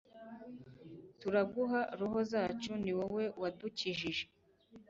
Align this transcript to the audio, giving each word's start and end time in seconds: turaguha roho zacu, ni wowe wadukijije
turaguha 1.19 1.81
roho 1.99 2.19
zacu, 2.31 2.71
ni 2.83 2.91
wowe 2.97 3.23
wadukijije 3.41 4.23